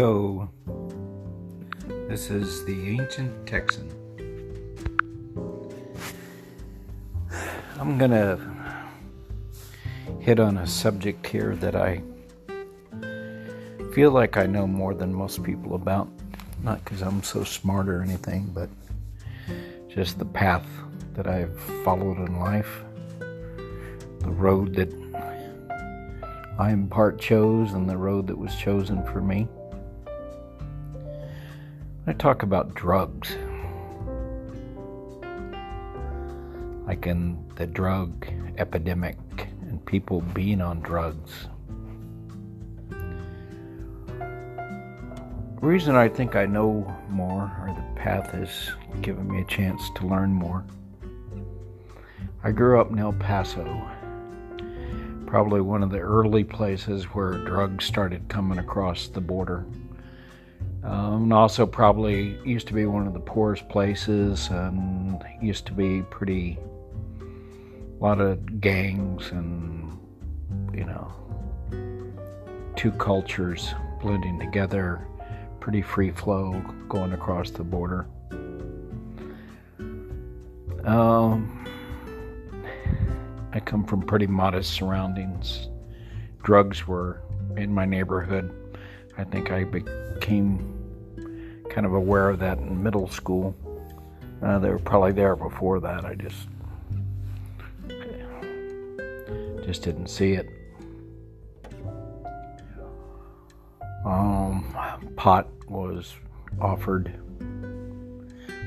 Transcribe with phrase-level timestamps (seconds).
[0.00, 0.48] Yo,
[2.08, 3.86] this is the Ancient Texan.
[7.78, 8.38] I'm gonna
[10.18, 12.02] hit on a subject here that I
[13.92, 16.08] feel like I know more than most people about.
[16.62, 18.70] Not because I'm so smart or anything, but
[19.86, 20.66] just the path
[21.12, 22.84] that I've followed in life,
[23.18, 24.90] the road that
[26.58, 29.46] I in part chose, and the road that was chosen for me.
[32.10, 33.36] I talk about drugs.
[36.84, 38.26] Like in the drug
[38.58, 39.16] epidemic
[39.62, 41.46] and people being on drugs.
[42.88, 42.96] The
[45.60, 48.72] reason I think I know more, or the path has
[49.02, 50.64] given me a chance to learn more.
[52.42, 53.88] I grew up in El Paso,
[55.26, 59.64] probably one of the early places where drugs started coming across the border
[60.82, 65.72] um, and also, probably used to be one of the poorest places, and used to
[65.72, 66.58] be pretty
[67.20, 69.98] a lot of gangs and
[70.72, 71.12] you know
[72.76, 75.06] two cultures blending together,
[75.60, 78.06] pretty free flow going across the border.
[80.84, 81.66] Um,
[83.52, 85.68] I come from pretty modest surroundings.
[86.42, 87.20] Drugs were
[87.58, 88.50] in my neighborhood.
[89.18, 90.79] I think I became
[91.70, 93.54] kind of aware of that in middle school.
[94.42, 96.04] Uh, they were probably there before that.
[96.04, 96.48] I just
[99.64, 100.48] just didn't see it.
[104.04, 104.76] Um,
[105.16, 106.14] pot was
[106.60, 107.14] offered.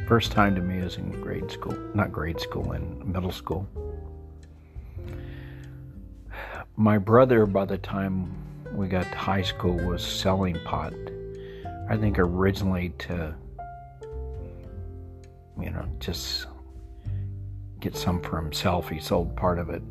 [0.07, 3.67] First time to me is in grade school, not grade school, in middle school.
[6.75, 8.31] My brother, by the time
[8.73, 10.93] we got to high school, was selling pot
[11.89, 13.35] I think originally to,
[15.59, 16.47] you know, just
[17.79, 18.89] get some for himself.
[18.89, 19.83] He sold part of it.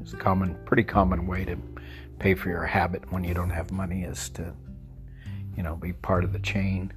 [0.00, 1.56] It's a common, pretty common way to
[2.18, 4.54] pay for your habit when you don't have money is to,
[5.56, 6.92] you know, be part of the chain.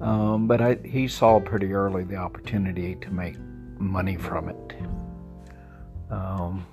[0.00, 3.36] Um, but I, he saw pretty early the opportunity to make
[3.78, 4.76] money from it.
[6.10, 6.66] Um,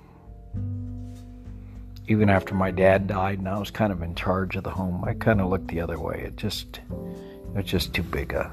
[2.06, 5.04] even after my dad died and I was kind of in charge of the home,
[5.04, 6.22] I kind of looked the other way.
[6.26, 8.52] It just, it was just too big a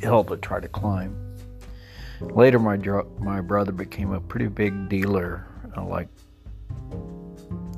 [0.00, 1.14] hill to try to climb.
[2.20, 2.76] Later, my
[3.18, 5.46] my brother became a pretty big dealer,
[5.76, 6.08] uh, like,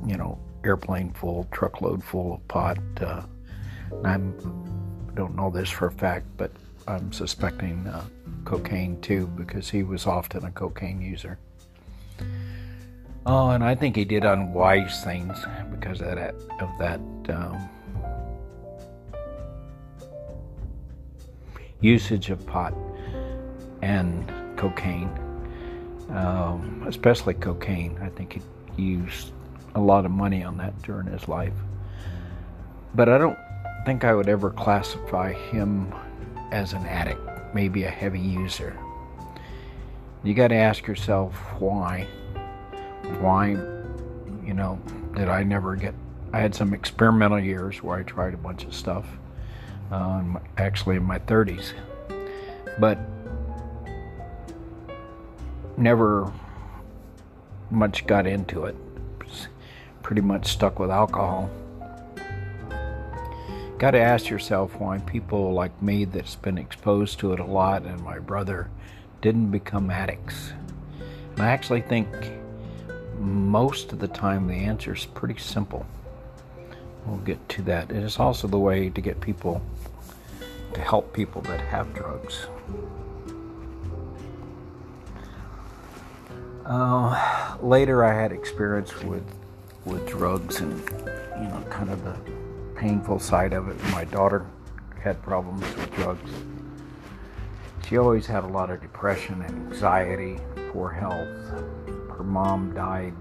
[0.06, 2.78] you know, airplane full, truckload full of pot.
[3.00, 3.22] Uh,
[4.04, 4.18] I
[5.14, 6.52] don't know this for a fact, but
[6.86, 8.04] I'm suspecting uh,
[8.44, 11.38] cocaine too because he was often a cocaine user.
[13.26, 15.38] Oh, and I think he did unwise things
[15.70, 17.00] because of that of that
[17.34, 17.68] um,
[21.80, 22.74] usage of pot
[23.82, 25.10] and cocaine,
[26.10, 27.98] um, especially cocaine.
[28.02, 28.40] I think
[28.76, 29.32] he used
[29.74, 31.54] a lot of money on that during his life.
[32.94, 33.38] But I don't
[33.84, 35.94] think I would ever classify him
[36.50, 37.20] as an addict,
[37.54, 38.76] maybe a heavy user.
[40.24, 42.06] You got to ask yourself why
[43.20, 43.50] why,
[44.44, 44.80] you know,
[45.14, 45.94] did I never get.
[46.32, 49.06] I had some experimental years where I tried a bunch of stuff,
[49.90, 50.22] uh,
[50.56, 51.72] actually in my 30s,
[52.78, 52.98] but
[55.76, 56.32] never
[57.70, 58.76] much got into it.
[60.02, 61.50] Pretty much stuck with alcohol.
[63.78, 67.82] Got to ask yourself why people like me that's been exposed to it a lot
[67.82, 68.70] and my brother
[69.20, 70.52] didn't become addicts.
[71.32, 72.08] And I actually think
[73.18, 75.86] most of the time the answer is pretty simple.
[77.06, 77.90] We'll get to that.
[77.90, 79.62] It is also the way to get people
[80.74, 82.46] to help people that have drugs.
[86.66, 89.24] Uh, later, I had experience with
[89.84, 90.78] with drugs and
[91.40, 92.14] you know kind of the
[92.76, 93.76] painful side of it.
[93.90, 94.44] My daughter
[95.00, 96.30] had problems with drugs.
[97.88, 100.38] She always had a lot of depression and anxiety,
[100.72, 101.97] poor health
[102.28, 103.14] mom died,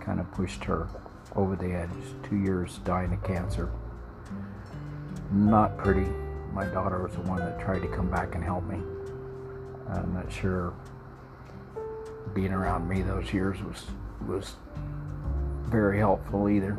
[0.00, 0.88] kind of pushed her
[1.34, 1.90] over the edge.
[2.28, 3.70] Two years dying of cancer.
[5.32, 6.06] Not pretty.
[6.52, 8.78] My daughter was the one that tried to come back and help me.
[9.88, 10.72] I'm not sure
[12.34, 13.86] being around me those years was
[14.26, 14.56] was
[15.66, 16.78] very helpful either.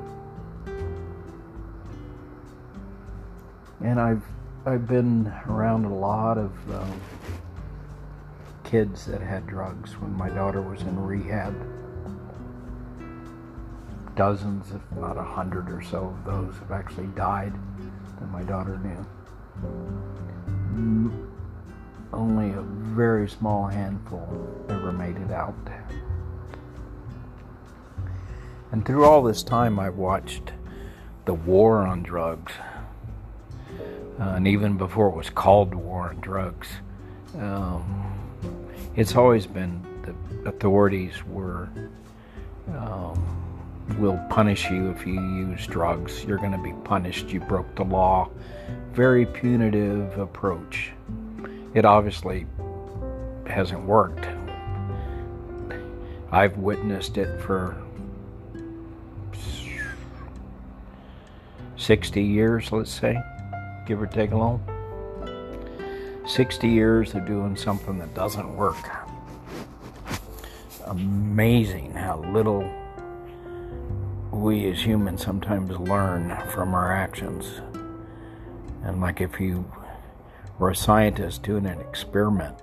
[3.82, 4.24] And I've
[4.66, 7.02] I've been around a lot of um,
[8.68, 11.56] kids that had drugs when my daughter was in rehab.
[14.16, 17.54] dozens, if not a hundred or so of those have actually died
[18.20, 19.06] that my daughter knew.
[22.12, 24.28] Only a very small handful
[24.70, 25.56] ever made it out.
[28.72, 30.52] And through all this time, I've watched
[31.26, 32.52] the war on drugs.
[34.20, 36.68] Uh, and even before it was called the war on drugs,
[37.38, 38.17] um,
[38.98, 41.70] it's always been the authorities were
[42.76, 43.24] um,
[44.00, 46.26] will punish you if you use drugs.
[46.26, 47.30] You're going to be punished.
[47.30, 48.30] You broke the law.
[48.92, 50.92] Very punitive approach.
[51.76, 52.48] It obviously
[53.46, 54.28] hasn't worked.
[56.32, 57.82] I've witnessed it for
[61.78, 63.22] 60 years, let's say,
[63.86, 64.62] give or take a little.
[66.28, 68.76] 60 years of doing something that doesn't work.
[70.86, 72.70] Amazing how little
[74.32, 77.62] we as humans sometimes learn from our actions.
[78.84, 79.70] And like if you
[80.60, 82.58] were a scientist doing an experiment,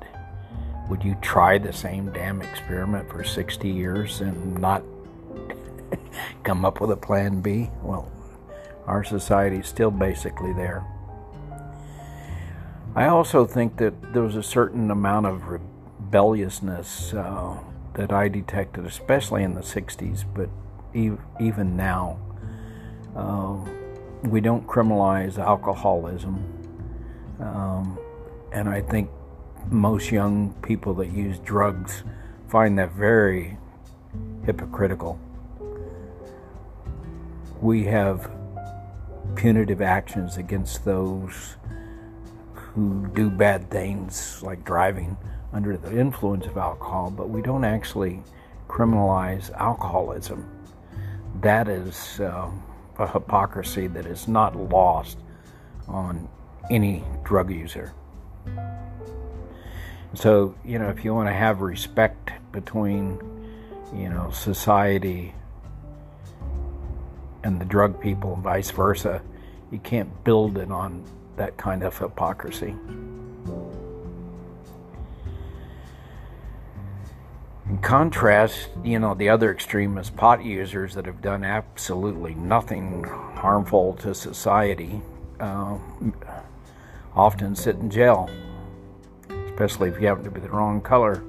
[0.91, 4.83] would you try the same damn experiment for 60 years and not
[6.45, 7.71] come up with a plan B?
[7.83, 8.13] Well,
[8.87, 10.87] our society is still basically there.
[12.97, 17.59] I also think that there was a certain amount of rebelliousness uh,
[17.95, 20.49] that I detected, especially in the 60s, but
[20.95, 22.19] even now.
[23.17, 23.69] Um,
[24.23, 26.45] we don't criminalize alcoholism.
[27.41, 27.99] Um,
[28.53, 29.11] and I think
[29.71, 32.05] most young people that use drugs
[32.49, 33.59] find that very
[34.47, 35.19] hypocritical.
[37.61, 38.31] We have
[39.35, 41.57] punitive actions against those
[42.75, 45.17] who do bad things like driving
[45.53, 48.23] under the influence of alcohol, but we don't actually
[48.69, 50.49] criminalize alcoholism
[51.41, 52.51] that is uh,
[52.99, 55.19] a hypocrisy that is not lost
[55.89, 56.29] on
[56.71, 57.93] any drug user.
[60.15, 63.19] So, you know, if you want to have respect between,
[63.93, 65.35] you know, society
[67.43, 69.21] and the drug people and vice versa,
[69.73, 71.05] you can't build it on
[71.37, 72.75] that kind of hypocrisy.
[77.69, 83.05] In contrast, you know, the other extreme is pot users that have done absolutely nothing
[83.05, 85.01] harmful to society
[85.41, 85.79] uh,
[87.15, 88.29] often sit in jail,
[89.47, 91.23] especially if you happen to be the wrong color.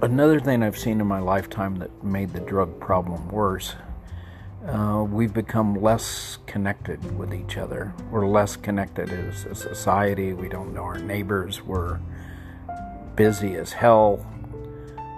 [0.00, 3.74] Another thing I've seen in my lifetime that made the drug problem worse
[4.64, 7.92] uh, we've become less connected with each other.
[8.10, 10.34] We're less connected as a society.
[10.34, 11.62] We don't know our neighbors.
[11.62, 11.98] We're
[13.16, 14.24] busy as hell.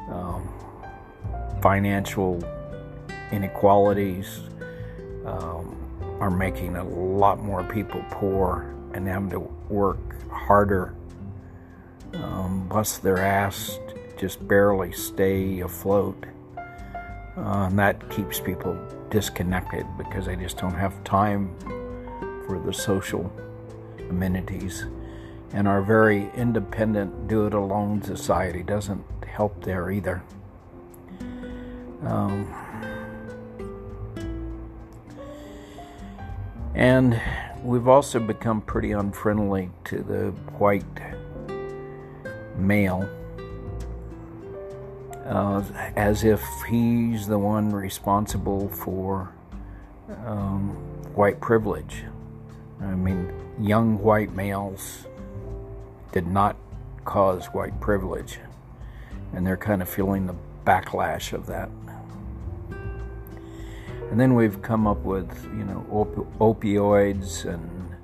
[0.08, 0.48] Um,
[1.60, 2.42] financial
[3.32, 4.40] inequalities
[5.26, 5.76] um,
[6.20, 9.98] are making a lot more people poor and having to work
[10.30, 10.94] harder,
[12.14, 13.78] um, bust their ass,
[14.20, 16.26] just barely stay afloat.
[17.36, 21.50] Uh, and that keeps people disconnected because they just don't have time
[22.46, 23.32] for the social
[24.10, 24.84] amenities.
[25.54, 30.22] And our very independent, do it alone society doesn't help there either.
[32.02, 32.46] Um,
[36.74, 37.20] and
[37.62, 40.84] we've also become pretty unfriendly to the white
[42.56, 43.08] male
[45.30, 45.62] uh,
[45.94, 49.32] as if he's the one responsible for
[50.26, 50.70] um,
[51.14, 52.02] white privilege.
[52.80, 55.06] I mean, young white males
[56.10, 56.56] did not
[57.04, 58.38] cause white privilege,
[59.32, 60.34] and they're kind of feeling the
[60.66, 61.70] backlash of that.
[64.10, 67.94] And then we've come up with, you know, op- opioids and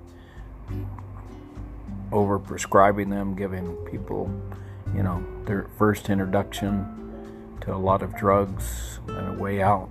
[2.12, 4.30] overprescribing them, giving people,
[4.95, 6.95] you know, their first introduction
[7.62, 9.90] to a lot of drugs and a way out.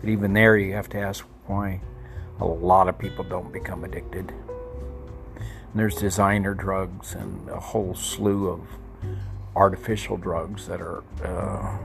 [0.00, 1.80] But even there, you have to ask why
[2.40, 4.32] a lot of people don't become addicted.
[5.36, 8.60] And there's designer drugs and a whole slew of
[9.54, 11.78] artificial drugs that are uh,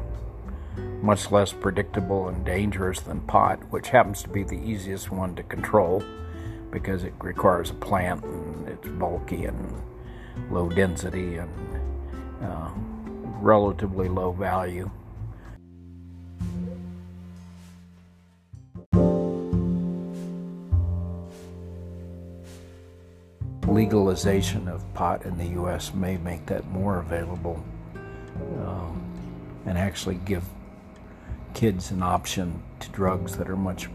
[1.01, 5.43] much less predictable and dangerous than pot, which happens to be the easiest one to
[5.43, 6.03] control
[6.71, 9.81] because it requires a plant and it's bulky and
[10.49, 11.49] low density and
[12.41, 12.69] uh,
[13.45, 14.89] relatively low value.
[23.67, 25.93] legalization of pot in the U.S.
[25.93, 27.61] may make that more available
[28.59, 29.03] um,
[29.65, 30.43] and actually give
[31.53, 33.89] kids an option to drugs that are much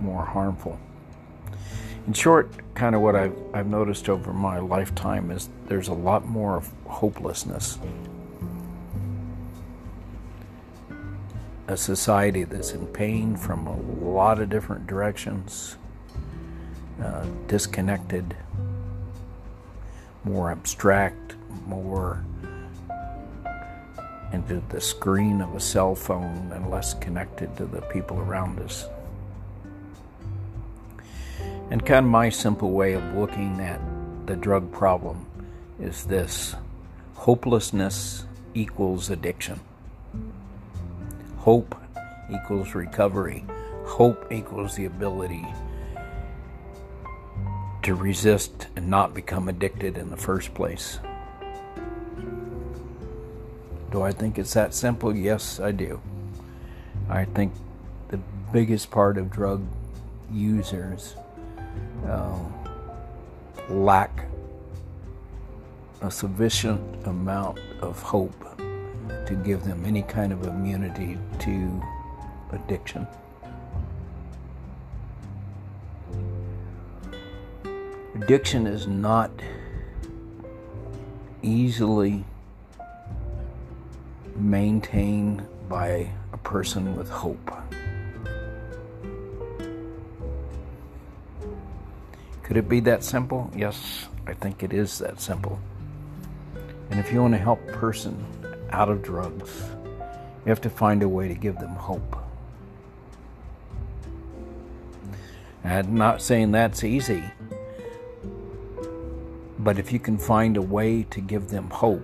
[0.00, 0.78] more harmful.
[2.06, 6.26] In short, kind of what I've, I've noticed over my lifetime is there's a lot
[6.26, 7.78] more of hopelessness.
[11.72, 13.74] A society that's in pain from a
[14.04, 15.78] lot of different directions,
[17.02, 18.36] uh, disconnected,
[20.22, 21.34] more abstract,
[21.66, 22.22] more
[24.34, 28.86] into the screen of a cell phone and less connected to the people around us.
[31.70, 33.80] And kind of my simple way of looking at
[34.26, 35.24] the drug problem
[35.80, 36.54] is this
[37.14, 39.58] hopelessness equals addiction.
[41.42, 41.74] Hope
[42.32, 43.44] equals recovery.
[43.84, 45.44] Hope equals the ability
[47.82, 51.00] to resist and not become addicted in the first place.
[53.90, 55.16] Do I think it's that simple?
[55.16, 56.00] Yes, I do.
[57.08, 57.52] I think
[58.06, 58.20] the
[58.52, 59.66] biggest part of drug
[60.30, 61.16] users
[62.06, 62.38] uh,
[63.68, 64.26] lack
[66.02, 68.51] a sufficient amount of hope
[69.26, 71.82] to give them any kind of immunity to
[72.52, 73.06] addiction.
[78.14, 79.30] Addiction is not
[81.42, 82.24] easily
[84.36, 87.50] maintained by a person with hope.
[92.42, 93.50] Could it be that simple?
[93.56, 95.58] Yes, I think it is that simple.
[96.90, 98.24] And if you want to help a person
[98.72, 99.62] out of drugs,
[100.44, 102.16] you have to find a way to give them hope.
[105.64, 107.22] I'm not saying that's easy,
[109.58, 112.02] but if you can find a way to give them hope,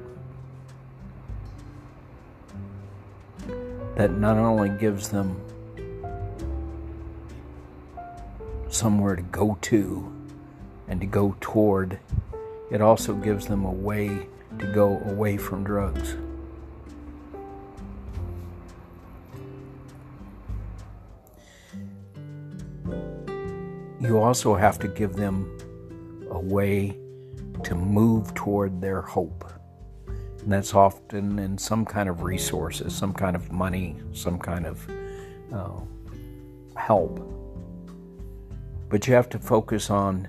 [3.97, 5.41] that not only gives them
[8.69, 10.13] somewhere to go to
[10.87, 11.99] and to go toward,
[12.71, 16.15] it also gives them a way to go away from drugs.
[24.09, 25.59] You also have to give them
[26.31, 26.97] a way
[27.63, 29.53] to move toward their hope.
[30.07, 34.91] And that's often in some kind of resources, some kind of money, some kind of
[35.53, 35.81] uh,
[36.75, 37.21] help.
[38.89, 40.27] But you have to focus on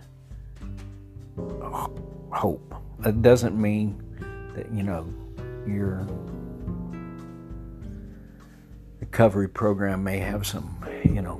[2.33, 2.75] hope.
[3.05, 4.03] It doesn't mean
[4.55, 5.07] that, you know,
[5.65, 6.05] your
[8.99, 11.39] recovery program may have some, you know,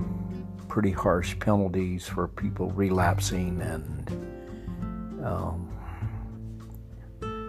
[0.70, 5.68] pretty harsh penalties for people relapsing and um,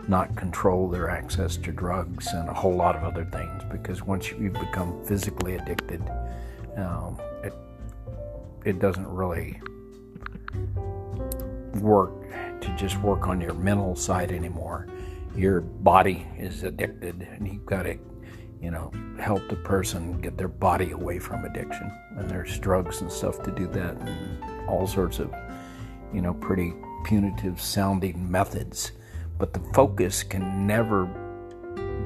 [0.09, 4.33] not control their access to drugs and a whole lot of other things because once
[4.33, 6.03] you've become physically addicted,
[6.77, 7.55] um, it
[8.65, 9.61] it doesn't really
[11.75, 12.13] work
[12.61, 14.87] to just work on your mental side anymore.
[15.37, 17.97] Your body is addicted, and you've got to,
[18.61, 21.91] you know, help the person get their body away from addiction.
[22.17, 25.35] And there's drugs and stuff to do that, and all sorts of,
[26.13, 26.75] you know, pretty
[27.05, 28.93] punitive sounding methods
[29.41, 31.07] but the focus can never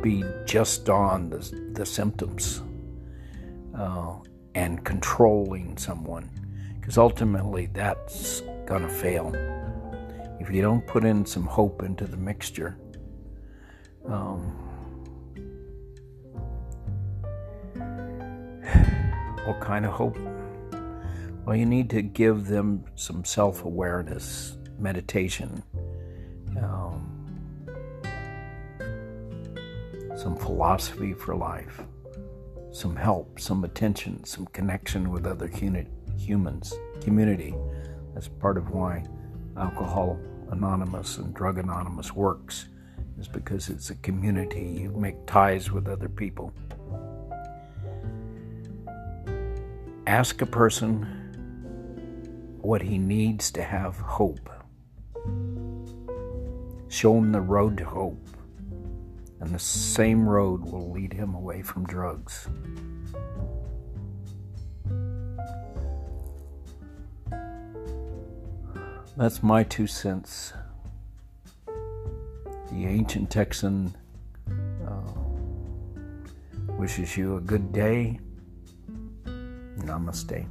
[0.00, 1.38] be just on the,
[1.72, 2.62] the symptoms
[3.76, 4.14] uh,
[4.54, 6.30] and controlling someone,
[6.78, 9.32] because ultimately that's going to fail.
[10.38, 12.78] If you don't put in some hope into the mixture,
[14.06, 14.63] um,
[19.44, 20.18] what kind of hope?
[21.44, 25.62] Well, you need to give them some self awareness, meditation.
[26.56, 27.14] Um,
[30.16, 31.82] some philosophy for life,
[32.72, 36.72] some help, some attention, some connection with other humans,
[37.02, 37.54] community.
[38.14, 39.04] That's part of why
[39.56, 40.18] Alcohol
[40.50, 42.68] Anonymous and Drug Anonymous works,
[43.18, 44.78] is because it's a community.
[44.82, 46.52] You make ties with other people.
[50.14, 51.02] Ask a person
[52.60, 54.48] what he needs to have hope.
[56.88, 58.24] Show him the road to hope
[59.40, 62.46] and the same road will lead him away from drugs.
[69.16, 70.52] That's my two cents.
[72.70, 73.96] The ancient Texan
[74.86, 75.12] uh,
[76.78, 78.20] wishes you a good day.
[79.76, 80.46] Namaste.